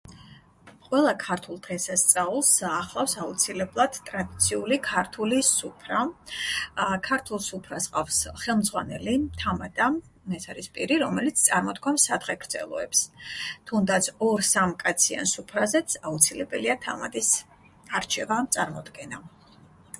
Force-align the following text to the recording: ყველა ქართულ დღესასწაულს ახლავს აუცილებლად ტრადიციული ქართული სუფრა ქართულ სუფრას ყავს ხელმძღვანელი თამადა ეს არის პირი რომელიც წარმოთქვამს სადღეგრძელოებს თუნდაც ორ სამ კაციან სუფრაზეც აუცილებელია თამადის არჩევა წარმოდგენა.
ყველა 0.83 1.09
ქართულ 1.23 1.57
დღესასწაულს 1.65 2.47
ახლავს 2.69 3.13
აუცილებლად 3.25 3.99
ტრადიციული 4.07 4.79
ქართული 4.87 5.41
სუფრა 5.49 5.99
ქართულ 7.07 7.43
სუფრას 7.49 7.87
ყავს 7.97 8.17
ხელმძღვანელი 8.45 9.13
თამადა 9.43 9.91
ეს 10.39 10.49
არის 10.55 10.71
პირი 10.79 10.97
რომელიც 11.05 11.45
წარმოთქვამს 11.51 12.07
სადღეგრძელოებს 12.11 13.05
თუნდაც 13.73 14.11
ორ 14.29 14.45
სამ 14.49 14.75
კაციან 14.87 15.31
სუფრაზეც 15.35 15.99
აუცილებელია 16.11 16.79
თამადის 16.89 17.31
არჩევა 18.01 18.43
წარმოდგენა. 18.57 19.23